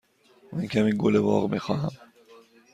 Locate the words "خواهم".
1.59-1.91